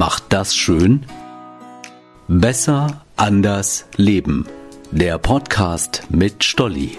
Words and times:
macht 0.00 0.32
das 0.32 0.56
schön? 0.56 1.04
Besser, 2.26 3.04
anders, 3.16 3.84
leben. 3.96 4.46
Der 4.90 5.18
Podcast 5.18 6.04
mit 6.08 6.42
Stolli. 6.42 6.96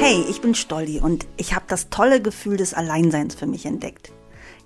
Hey, 0.00 0.24
ich 0.30 0.40
bin 0.40 0.54
Stolli 0.54 1.00
und 1.00 1.26
ich 1.36 1.54
habe 1.54 1.66
das 1.68 1.90
tolle 1.90 2.22
Gefühl 2.22 2.56
des 2.56 2.72
Alleinseins 2.72 3.34
für 3.34 3.46
mich 3.46 3.66
entdeckt. 3.66 4.10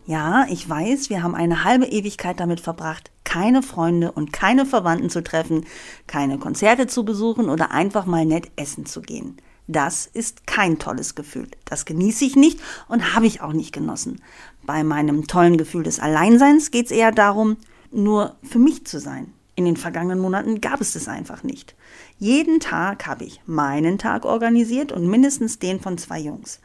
Ja, 0.07 0.47
ich 0.49 0.69
weiß, 0.69 1.11
wir 1.11 1.25
haben 1.25 1.35
eine 1.35 1.65
halbe 1.65 1.87
Ewigkeit 1.87 2.39
damit 2.39 2.61
verbracht, 2.61 3.11
keine 3.25 3.61
Freunde 3.61 4.13
und 4.13 4.33
keine 4.33 4.67
Verwandten 4.67 5.11
zu 5.11 5.25
treffen, 5.25 5.67
keine 6.07 6.39
Konzerte 6.39 6.87
zu 6.87 7.05
besuchen 7.05 7.49
oder 7.49 7.73
einfach 7.73 8.07
mal 8.07 8.25
nett 8.25 8.53
essen 8.55 8.87
zu 8.87 9.03
gehen. 9.03 9.37
Das 9.67 10.07
ist 10.07 10.47
kein 10.47 10.79
tolles 10.79 11.15
Gefühl. 11.15 11.49
Das 11.65 11.85
genieße 11.87 12.25
ich 12.25 12.37
nicht 12.37 12.61
und 12.89 13.15
habe 13.15 13.27
ich 13.27 13.41
auch 13.41 13.53
nicht 13.53 13.73
genossen. 13.73 14.21
Bei 14.67 14.85
meinem 14.85 15.27
tollen 15.27 15.57
Gefühl 15.57 15.83
des 15.85 16.01
Alleinseins 16.01 16.71
geht 16.71 16.87
es 16.87 16.93
eher 16.93 17.13
darum, 17.13 17.57
nur 17.91 18.37
für 18.43 18.59
mich 18.59 18.87
zu 18.87 18.99
sein. 19.01 19.33
In 19.57 19.65
den 19.65 19.77
vergangenen 19.77 20.19
Monaten 20.19 20.61
gab 20.61 20.81
es 20.81 20.93
das 20.93 21.09
einfach 21.09 21.45
nicht. 21.45 21.75
Jeden 22.19 22.61
Tag 22.61 23.07
habe 23.07 23.25
ich 23.25 23.41
meinen 23.47 23.99
Tag 23.99 24.25
organisiert 24.25 24.91
und 24.91 25.07
mindestens 25.07 25.59
den 25.59 25.81
von 25.81 25.97
zwei 25.97 26.19
Jungs. 26.19 26.61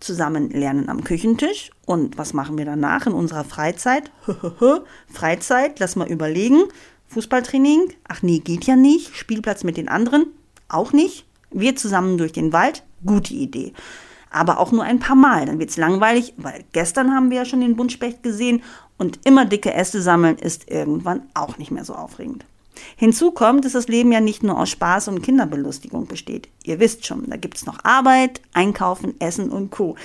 Zusammen 0.00 0.50
lernen 0.50 0.88
am 0.88 1.02
Küchentisch 1.02 1.72
und 1.84 2.16
was 2.16 2.32
machen 2.32 2.56
wir 2.56 2.64
danach 2.64 3.06
in 3.06 3.12
unserer 3.12 3.44
Freizeit? 3.44 4.12
Freizeit, 5.12 5.80
lass 5.80 5.96
mal 5.96 6.08
überlegen. 6.08 6.62
Fußballtraining? 7.08 7.94
Ach 8.06 8.22
nee, 8.22 8.38
geht 8.38 8.64
ja 8.64 8.76
nicht. 8.76 9.16
Spielplatz 9.16 9.64
mit 9.64 9.76
den 9.76 9.88
anderen? 9.88 10.26
Auch 10.68 10.92
nicht. 10.92 11.27
Wir 11.50 11.76
zusammen 11.76 12.18
durch 12.18 12.32
den 12.32 12.52
Wald, 12.52 12.82
gute 13.04 13.34
Idee. 13.34 13.72
Aber 14.30 14.58
auch 14.58 14.72
nur 14.72 14.84
ein 14.84 14.98
paar 14.98 15.16
Mal, 15.16 15.46
dann 15.46 15.58
wird's 15.58 15.76
langweilig, 15.76 16.34
weil 16.36 16.64
gestern 16.72 17.14
haben 17.14 17.30
wir 17.30 17.38
ja 17.38 17.44
schon 17.44 17.60
den 17.60 17.76
Buntspecht 17.76 18.22
gesehen 18.22 18.62
und 18.98 19.20
immer 19.24 19.46
dicke 19.46 19.72
Äste 19.72 20.02
sammeln 20.02 20.36
ist 20.36 20.70
irgendwann 20.70 21.22
auch 21.34 21.56
nicht 21.56 21.70
mehr 21.70 21.84
so 21.84 21.94
aufregend. 21.94 22.44
Hinzu 22.96 23.30
kommt, 23.32 23.64
dass 23.64 23.72
das 23.72 23.88
Leben 23.88 24.12
ja 24.12 24.20
nicht 24.20 24.42
nur 24.42 24.58
aus 24.58 24.70
Spaß 24.70 25.08
und 25.08 25.22
Kinderbelustigung 25.22 26.06
besteht. 26.06 26.48
Ihr 26.64 26.78
wisst 26.78 27.06
schon, 27.06 27.28
da 27.28 27.36
gibt's 27.36 27.66
noch 27.66 27.84
Arbeit, 27.84 28.40
Einkaufen, 28.52 29.20
Essen 29.20 29.50
und 29.50 29.70
Co. 29.70 29.96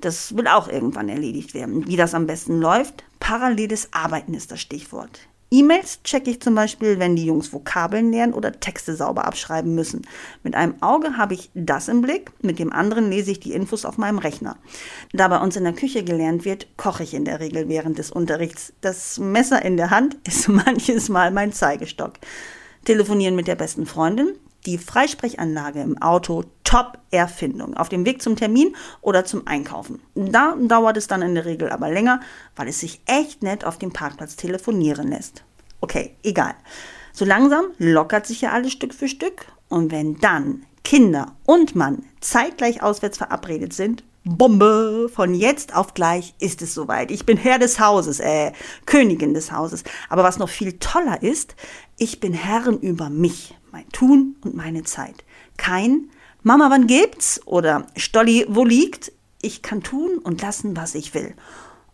Das 0.00 0.36
will 0.36 0.48
auch 0.48 0.68
irgendwann 0.68 1.08
erledigt 1.08 1.54
werden. 1.54 1.86
Wie 1.86 1.96
das 1.96 2.14
am 2.14 2.26
besten 2.26 2.60
läuft? 2.60 3.04
Paralleles 3.20 3.88
Arbeiten 3.92 4.34
ist 4.34 4.50
das 4.50 4.60
Stichwort. 4.60 5.20
E-Mails 5.52 6.02
checke 6.02 6.30
ich 6.30 6.40
zum 6.40 6.54
Beispiel, 6.54 6.98
wenn 6.98 7.14
die 7.14 7.26
Jungs 7.26 7.52
Vokabeln 7.52 8.10
lernen 8.10 8.32
oder 8.32 8.58
Texte 8.58 8.96
sauber 8.96 9.26
abschreiben 9.26 9.74
müssen. 9.74 10.00
Mit 10.42 10.54
einem 10.54 10.82
Auge 10.82 11.18
habe 11.18 11.34
ich 11.34 11.50
das 11.52 11.88
im 11.88 12.00
Blick, 12.00 12.32
mit 12.40 12.58
dem 12.58 12.72
anderen 12.72 13.10
lese 13.10 13.32
ich 13.32 13.40
die 13.40 13.52
Infos 13.52 13.84
auf 13.84 13.98
meinem 13.98 14.16
Rechner. 14.16 14.56
Da 15.12 15.28
bei 15.28 15.38
uns 15.38 15.54
in 15.56 15.64
der 15.64 15.74
Küche 15.74 16.04
gelernt 16.04 16.46
wird, 16.46 16.68
koche 16.78 17.02
ich 17.02 17.12
in 17.12 17.26
der 17.26 17.38
Regel 17.40 17.68
während 17.68 17.98
des 17.98 18.10
Unterrichts. 18.10 18.72
Das 18.80 19.18
Messer 19.18 19.62
in 19.62 19.76
der 19.76 19.90
Hand 19.90 20.16
ist 20.26 20.48
manches 20.48 21.10
Mal 21.10 21.30
mein 21.32 21.52
Zeigestock. 21.52 22.14
Telefonieren 22.86 23.36
mit 23.36 23.46
der 23.46 23.56
besten 23.56 23.84
Freundin, 23.84 24.32
die 24.64 24.78
Freisprechanlage 24.78 25.82
im 25.82 26.00
Auto, 26.00 26.44
Top-Erfindung. 26.72 27.76
Auf 27.76 27.90
dem 27.90 28.06
Weg 28.06 28.22
zum 28.22 28.34
Termin 28.34 28.74
oder 29.02 29.26
zum 29.26 29.46
Einkaufen. 29.46 30.00
Da 30.14 30.56
dauert 30.58 30.96
es 30.96 31.06
dann 31.06 31.20
in 31.20 31.34
der 31.34 31.44
Regel 31.44 31.68
aber 31.68 31.90
länger, 31.90 32.20
weil 32.56 32.66
es 32.66 32.80
sich 32.80 33.02
echt 33.04 33.42
nett 33.42 33.66
auf 33.66 33.76
dem 33.76 33.92
Parkplatz 33.92 34.36
telefonieren 34.36 35.08
lässt. 35.08 35.44
Okay, 35.82 36.16
egal. 36.22 36.54
So 37.12 37.26
langsam 37.26 37.66
lockert 37.76 38.26
sich 38.26 38.40
ja 38.40 38.52
alles 38.52 38.72
Stück 38.72 38.94
für 38.94 39.08
Stück. 39.08 39.44
Und 39.68 39.92
wenn 39.92 40.18
dann 40.20 40.64
Kinder 40.82 41.36
und 41.44 41.76
Mann 41.76 42.06
zeitgleich 42.22 42.82
auswärts 42.82 43.18
verabredet 43.18 43.74
sind, 43.74 44.02
Bombe! 44.24 45.10
Von 45.12 45.34
jetzt 45.34 45.76
auf 45.76 45.92
gleich 45.92 46.32
ist 46.38 46.62
es 46.62 46.72
soweit. 46.72 47.10
Ich 47.10 47.26
bin 47.26 47.36
Herr 47.36 47.58
des 47.58 47.80
Hauses, 47.80 48.18
äh, 48.18 48.52
Königin 48.86 49.34
des 49.34 49.52
Hauses. 49.52 49.84
Aber 50.08 50.22
was 50.22 50.38
noch 50.38 50.48
viel 50.48 50.78
toller 50.78 51.22
ist, 51.22 51.54
ich 51.98 52.18
bin 52.18 52.32
Herrin 52.32 52.78
über 52.78 53.10
mich 53.10 53.58
mein 53.72 53.88
Tun 53.90 54.36
und 54.42 54.54
meine 54.54 54.84
Zeit. 54.84 55.22
Kein 55.58 56.08
Mama, 56.44 56.70
wann 56.70 56.88
gibt's? 56.88 57.40
Oder 57.44 57.86
Stolli, 57.96 58.46
wo 58.48 58.64
liegt? 58.64 59.12
Ich 59.42 59.62
kann 59.62 59.84
tun 59.84 60.18
und 60.18 60.42
lassen, 60.42 60.76
was 60.76 60.96
ich 60.96 61.14
will. 61.14 61.34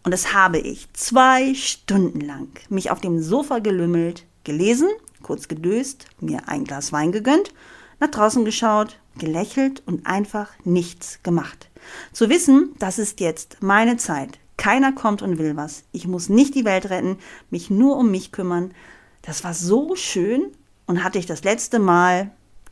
Und 0.05 0.11
das 0.11 0.33
habe 0.33 0.59
ich 0.59 0.91
zwei 0.95 1.53
Stunden 1.53 2.23
lang 2.23 2.49
mich 2.71 2.91
auf 2.91 2.99
dem 3.03 3.21
Sofa 3.21 3.59
gelümmelt, 3.59 4.25
gelesen, 4.45 4.89
kurz 5.23 5.49
gedöst, 5.49 6.07
mir 6.21 6.49
ein 6.49 6.65
Glas 6.65 6.93
Wein 6.93 7.13
gegönnt, 7.13 7.53
nach 8.01 8.09
draußen 8.09 8.47
geschaut, 8.47 8.99
gelächelt 9.19 9.83
und 9.85 10.07
einfach 10.07 10.49
nichts 10.65 11.21
gemacht. 11.23 11.69
Zu 12.15 12.31
wissen, 12.31 12.75
das 12.79 12.99
ist 12.99 13.21
jetzt 13.21 13.59
meine 13.61 13.99
Zeit. 13.99 14.39
Keiner 14.57 14.93
kommt 14.93 15.21
und 15.21 15.37
will 15.37 15.57
was. 15.57 15.85
Ich 15.93 16.09
muss 16.09 16.31
nicht 16.31 16.55
die 16.55 16.65
Welt 16.65 16.89
retten, 16.89 17.19
mich 17.51 17.69
nur 17.69 17.99
um 17.99 18.11
mich 18.11 18.33
kümmern. 18.33 18.73
Das 19.21 19.45
war 19.45 19.53
so 19.53 19.95
schön 19.95 20.53
und 20.87 21.05
hatte 21.05 21.19
ich 21.19 21.27
das 21.27 21.45
letzte 21.45 21.79
Mal 21.79 22.31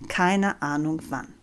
keine 0.08 0.62
Ahnung 0.62 1.02
wann. 1.10 1.35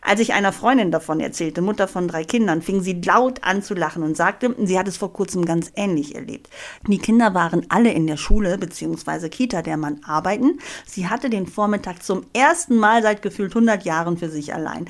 Als 0.00 0.20
ich 0.20 0.32
einer 0.32 0.52
Freundin 0.52 0.90
davon 0.90 1.20
erzählte, 1.20 1.62
Mutter 1.62 1.88
von 1.88 2.08
drei 2.08 2.24
Kindern, 2.24 2.62
fing 2.62 2.80
sie 2.80 3.00
laut 3.00 3.42
an 3.42 3.62
zu 3.62 3.74
lachen 3.74 4.02
und 4.02 4.16
sagte, 4.16 4.54
sie 4.58 4.78
hat 4.78 4.88
es 4.88 4.96
vor 4.96 5.12
kurzem 5.12 5.44
ganz 5.44 5.72
ähnlich 5.76 6.14
erlebt. 6.14 6.48
Die 6.86 6.98
Kinder 6.98 7.34
waren 7.34 7.66
alle 7.68 7.92
in 7.92 8.06
der 8.06 8.16
Schule 8.16 8.58
bzw. 8.58 9.28
Kita 9.28 9.62
der 9.62 9.76
Mann 9.76 10.00
arbeiten. 10.04 10.58
Sie 10.86 11.08
hatte 11.08 11.30
den 11.30 11.46
Vormittag 11.46 12.02
zum 12.02 12.22
ersten 12.32 12.76
Mal 12.76 13.02
seit 13.02 13.22
gefühlt 13.22 13.54
100 13.54 13.84
Jahren 13.84 14.16
für 14.16 14.28
sich 14.28 14.54
allein. 14.54 14.86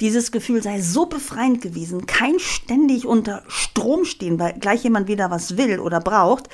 Dieses 0.00 0.32
Gefühl 0.32 0.62
sei 0.62 0.80
so 0.80 1.06
befreiend 1.06 1.60
gewesen, 1.60 2.06
kein 2.06 2.38
ständig 2.38 3.06
unter 3.06 3.42
Strom 3.48 4.04
stehen, 4.04 4.38
weil 4.38 4.54
gleich 4.54 4.82
jemand 4.84 5.08
wieder 5.08 5.30
was 5.30 5.56
will 5.56 5.78
oder 5.78 6.00
braucht. 6.00 6.48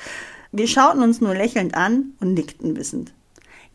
Wir 0.51 0.67
schauten 0.67 1.03
uns 1.03 1.21
nur 1.21 1.33
lächelnd 1.33 1.75
an 1.75 2.13
und 2.19 2.33
nickten 2.33 2.75
wissend. 2.75 3.13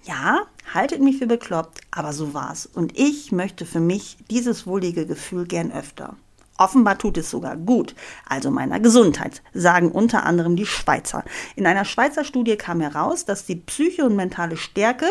Ja, 0.07 0.43
haltet 0.75 1.01
mich 1.01 1.17
für 1.17 1.27
bekloppt, 1.27 1.81
aber 1.91 2.13
so 2.13 2.35
war's. 2.35 2.67
Und 2.67 2.99
ich 2.99 3.33
möchte 3.33 3.65
für 3.65 3.81
mich 3.81 4.19
dieses 4.31 4.67
wohlige 4.67 5.07
Gefühl 5.07 5.47
gern 5.47 5.73
öfter. 5.73 6.17
Offenbar 6.59 6.99
tut 6.99 7.17
es 7.17 7.31
sogar 7.31 7.57
gut, 7.57 7.95
also 8.29 8.51
meiner 8.51 8.79
Gesundheit, 8.81 9.43
sagen 9.55 9.91
unter 9.91 10.25
anderem 10.25 10.57
die 10.57 10.67
Schweizer. 10.67 11.25
In 11.57 11.67
einer 11.67 11.87
Schweizer 11.87 12.23
Studie 12.23 12.57
kam 12.57 12.81
heraus, 12.81 13.25
dass 13.25 13.47
die 13.47 13.57
Psyche 13.57 14.05
und 14.05 14.15
mentale 14.15 14.59
Stärke 14.59 15.07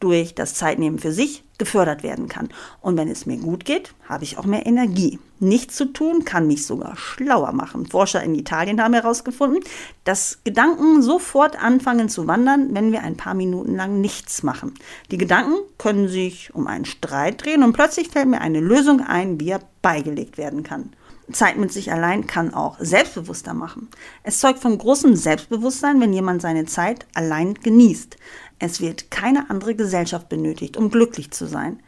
durch 0.00 0.34
das 0.34 0.54
Zeitnehmen 0.54 0.98
für 0.98 1.12
sich 1.12 1.44
gefördert 1.60 2.02
werden 2.02 2.26
kann. 2.26 2.48
Und 2.80 2.96
wenn 2.96 3.08
es 3.08 3.26
mir 3.26 3.36
gut 3.36 3.64
geht, 3.64 3.94
habe 4.08 4.24
ich 4.24 4.36
auch 4.38 4.46
mehr 4.46 4.66
Energie. 4.66 5.20
Nichts 5.38 5.76
zu 5.76 5.84
tun 5.84 6.24
kann 6.24 6.48
mich 6.48 6.66
sogar 6.66 6.96
schlauer 6.96 7.52
machen. 7.52 7.86
Forscher 7.86 8.22
in 8.22 8.34
Italien 8.34 8.82
haben 8.82 8.94
herausgefunden, 8.94 9.62
dass 10.02 10.40
Gedanken 10.42 11.02
sofort 11.02 11.62
anfangen 11.62 12.08
zu 12.08 12.26
wandern, 12.26 12.74
wenn 12.74 12.90
wir 12.90 13.02
ein 13.02 13.16
paar 13.16 13.34
Minuten 13.34 13.76
lang 13.76 14.00
nichts 14.00 14.42
machen. 14.42 14.74
Die 15.12 15.18
Gedanken 15.18 15.54
können 15.78 16.08
sich 16.08 16.52
um 16.54 16.66
einen 16.66 16.84
Streit 16.84 17.44
drehen 17.44 17.62
und 17.62 17.74
plötzlich 17.74 18.08
fällt 18.08 18.28
mir 18.28 18.40
eine 18.40 18.60
Lösung 18.60 19.00
ein, 19.00 19.38
wie 19.38 19.50
er 19.50 19.60
beigelegt 19.82 20.36
werden 20.36 20.62
kann. 20.62 20.90
Zeit 21.32 21.56
mit 21.56 21.72
sich 21.72 21.92
allein 21.92 22.26
kann 22.26 22.54
auch 22.54 22.76
selbstbewusster 22.80 23.54
machen. 23.54 23.88
Es 24.22 24.40
zeugt 24.40 24.58
von 24.58 24.76
großem 24.76 25.14
Selbstbewusstsein, 25.16 26.00
wenn 26.00 26.12
jemand 26.12 26.42
seine 26.42 26.66
Zeit 26.66 27.06
allein 27.14 27.54
genießt. 27.54 28.16
Es 28.60 28.80
wird 28.80 29.10
keine 29.10 29.48
andere 29.50 29.74
Gesellschaft 29.74 30.28
benötigt, 30.28 30.76
um 30.76 30.90
glücklich 30.90 31.30
zu 31.32 31.46
sein. 31.46 31.82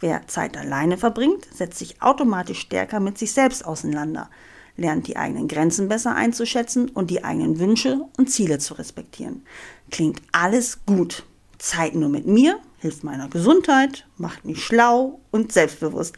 Wer 0.00 0.26
Zeit 0.28 0.56
alleine 0.56 0.96
verbringt, 0.96 1.46
setzt 1.52 1.78
sich 1.78 2.00
automatisch 2.00 2.60
stärker 2.60 3.00
mit 3.00 3.18
sich 3.18 3.32
selbst 3.32 3.66
auseinander, 3.66 4.30
lernt 4.76 5.08
die 5.08 5.16
eigenen 5.16 5.48
Grenzen 5.48 5.88
besser 5.88 6.14
einzuschätzen 6.14 6.88
und 6.88 7.10
die 7.10 7.24
eigenen 7.24 7.58
Wünsche 7.58 8.00
und 8.16 8.30
Ziele 8.30 8.58
zu 8.58 8.74
respektieren. 8.74 9.42
Klingt 9.90 10.22
alles 10.30 10.86
gut. 10.86 11.24
Zeit 11.58 11.94
nur 11.94 12.08
mit 12.08 12.26
mir, 12.26 12.58
hilft 12.78 13.04
meiner 13.04 13.28
Gesundheit, 13.28 14.06
macht 14.16 14.44
mich 14.44 14.64
schlau 14.64 15.20
und 15.30 15.52
selbstbewusst. 15.52 16.16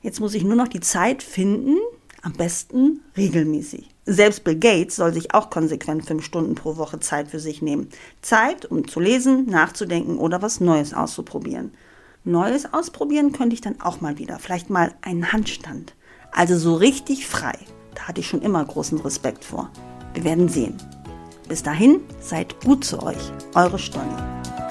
Jetzt 0.00 0.20
muss 0.20 0.34
ich 0.34 0.44
nur 0.44 0.56
noch 0.56 0.68
die 0.68 0.80
Zeit 0.80 1.22
finden, 1.22 1.76
am 2.22 2.32
besten 2.32 3.00
regelmäßig. 3.16 3.89
Selbst 4.06 4.44
Bill 4.44 4.56
Gates 4.56 4.96
soll 4.96 5.12
sich 5.12 5.34
auch 5.34 5.50
konsequent 5.50 6.06
fünf 6.06 6.24
Stunden 6.24 6.54
pro 6.54 6.76
Woche 6.76 7.00
Zeit 7.00 7.28
für 7.28 7.38
sich 7.38 7.62
nehmen. 7.62 7.88
Zeit, 8.22 8.64
um 8.64 8.88
zu 8.88 8.98
lesen, 8.98 9.46
nachzudenken 9.46 10.18
oder 10.18 10.42
was 10.42 10.60
Neues 10.60 10.94
auszuprobieren. 10.94 11.72
Neues 12.24 12.72
ausprobieren 12.72 13.32
könnte 13.32 13.54
ich 13.54 13.60
dann 13.60 13.80
auch 13.80 14.00
mal 14.00 14.18
wieder. 14.18 14.38
Vielleicht 14.38 14.70
mal 14.70 14.92
einen 15.02 15.32
Handstand. 15.32 15.94
Also 16.32 16.56
so 16.56 16.74
richtig 16.74 17.26
frei. 17.26 17.58
Da 17.94 18.02
hatte 18.02 18.20
ich 18.20 18.28
schon 18.28 18.42
immer 18.42 18.64
großen 18.64 19.00
Respekt 19.00 19.44
vor. 19.44 19.70
Wir 20.14 20.24
werden 20.24 20.48
sehen. 20.48 20.76
Bis 21.48 21.62
dahin, 21.62 22.00
seid 22.20 22.62
gut 22.64 22.84
zu 22.84 23.02
euch. 23.02 23.32
Eure 23.54 23.78
Stolli. 23.78 24.69